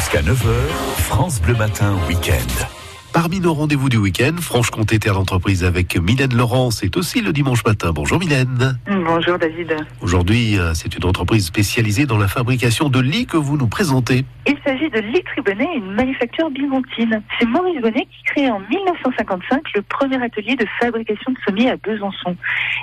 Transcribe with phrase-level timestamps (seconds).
[0.00, 0.54] Jusqu'à 9h,
[0.96, 2.79] France Bleu Matin Week-end.
[3.12, 7.64] Parmi nos rendez-vous du week-end, Franche-Comté Terre d'entreprise avec Mylène Laurent, c'est aussi le dimanche
[7.64, 7.90] matin.
[7.92, 8.78] Bonjour Mylène.
[8.86, 9.74] Bonjour David.
[10.00, 14.24] Aujourd'hui, euh, c'est une entreprise spécialisée dans la fabrication de lits que vous nous présentez.
[14.46, 17.20] Il s'agit de Lit Tribonnet, une manufacture bivontine.
[17.38, 21.76] C'est Maurice Bonnet qui crée en 1955 le premier atelier de fabrication de sommiers à
[21.76, 22.36] Besançon.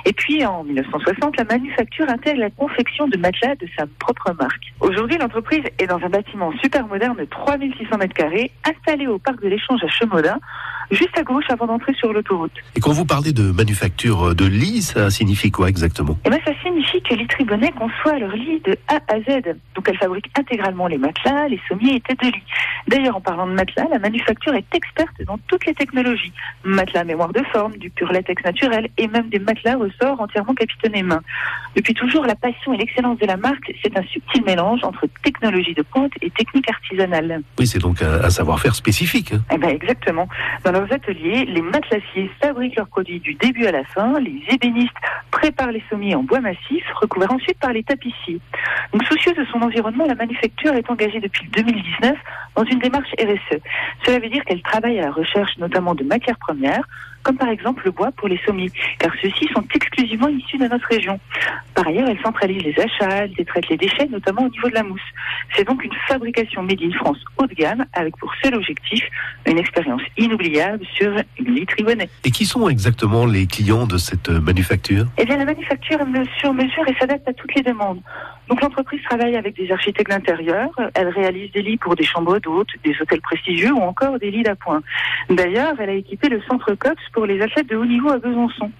[0.04, 4.74] Et puis en 1960, la manufacture intègre la confection de matelas de sa propre marque.
[4.80, 9.42] Aujourd'hui, l'entreprise est dans un bâtiment super moderne de 3600 mètres carrés, installé au parc
[9.42, 9.88] de l'échange à
[10.22, 10.40] Chemin
[10.90, 12.52] juste à gauche avant d'entrer sur l'autoroute.
[12.76, 16.16] Et quand vous parlez de manufacture de lits, ça signifie quoi exactement?
[16.24, 19.56] Eh ben, ça signifie que Litribonnet conçoit leur lit de A à Z.
[19.74, 22.42] Donc elle fabrique intégralement les matelas, les sommiers et têtes de lit.
[22.86, 26.32] D'ailleurs, en parlant de matelas, la manufacture est experte dans toutes les technologies.
[26.64, 31.02] Matelas mémoire de forme, du pur latex naturel et même des matelas ressort entièrement capitonnés
[31.02, 31.20] main.
[31.76, 35.74] Depuis toujours, la passion et l'excellence de la marque, c'est un subtil mélange entre technologie
[35.74, 37.42] de pointe et technique artisanale.
[37.58, 39.32] Oui, c'est donc un, un savoir-faire spécifique.
[39.32, 39.42] hein.
[39.52, 40.28] Eh ben exactement.
[40.64, 44.94] Dans leurs ateliers, les matelassiers fabriquent leurs produits du début à la fin, les ébénistes
[45.30, 48.40] préparent les sommiers en bois massif, recouverts ensuite par les tapissiers.
[48.92, 52.16] Donc soucieuse de son environnement, la manufacture est engagée depuis 2019
[52.56, 53.58] dans une démarche RSE.
[54.04, 56.84] Cela veut dire qu'elle travaille à la recherche notamment de matières premières,
[57.22, 60.86] comme par exemple le bois pour les sommiers, car ceux-ci sont exclusivement issus de notre
[60.88, 61.20] région.
[61.74, 64.82] Par ailleurs, elle centralise les achats, elle détraite les déchets, notamment au niveau de la
[64.82, 65.00] mousse.
[65.54, 69.04] C'est donc une fabrication made in France haut de gamme, avec pour seul objectif
[69.46, 72.08] une expérience inoubliable sur une lit Tribonnet.
[72.24, 75.06] Et qui sont exactement les clients de cette euh, manufacture?
[75.18, 78.00] Eh bien, la manufacture est sur mesure et s'adapte à toutes les demandes.
[78.48, 80.68] Donc, l'entreprise travaille avec des architectes d'intérieur.
[80.94, 84.42] Elle réalise des lits pour des chambres d'hôtes, des hôtels prestigieux ou encore des lits
[84.42, 84.82] d'appoint.
[85.30, 88.70] D'ailleurs, elle a équipé le centre COPS pour les athlètes de haut niveau à Besançon.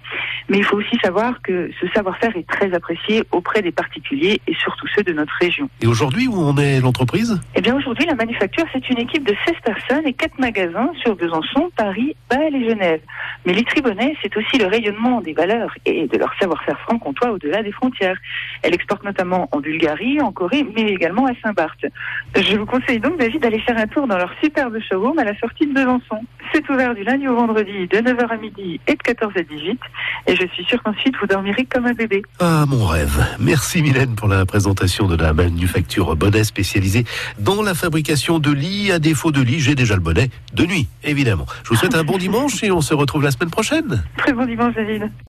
[0.49, 4.53] Mais il faut aussi savoir que ce savoir-faire est très apprécié auprès des particuliers et
[4.55, 5.69] surtout ceux de notre région.
[5.81, 7.39] Et aujourd'hui, où en est l'entreprise?
[7.55, 11.15] Eh bien, aujourd'hui, la manufacture, c'est une équipe de 16 personnes et 4 magasins sur
[11.15, 13.01] Besançon, Paris, Bâle et Genève.
[13.45, 17.63] Mais les Tribonnais, c'est aussi le rayonnement des valeurs et de leur savoir-faire franc-comtois au-delà
[17.63, 18.17] des frontières.
[18.63, 19.88] Elle exporte notamment en Bulgarie,
[20.21, 21.85] en Corée, mais également à Saint-Barth.
[22.35, 25.37] Je vous conseille donc, David, d'aller faire un tour dans leur superbe showroom à la
[25.37, 26.23] sortie de Besançon.
[26.53, 29.79] C'est ouvert du lundi au vendredi de 9h à midi et de 14 à 18.
[30.27, 32.21] Et je suis sûre qu'ensuite vous dormirez comme un bébé.
[32.39, 33.25] Ah, mon rêve.
[33.39, 37.05] Merci Mylène pour la présentation de la manufacture Bonnet spécialisée
[37.39, 38.91] dans la fabrication de lits.
[38.91, 41.45] À défaut de lit, j'ai déjà le bonnet de nuit, évidemment.
[41.63, 44.03] Je vous souhaite un bon dimanche et on se retrouve la semaine prochaine.
[44.17, 45.09] Très bon dimanche, David.